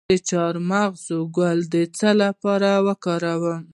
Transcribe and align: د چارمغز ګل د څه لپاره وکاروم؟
د 0.09 0.13
چارمغز 0.29 1.05
ګل 1.37 1.59
د 1.73 1.75
څه 1.97 2.09
لپاره 2.23 2.69
وکاروم؟ 2.85 3.61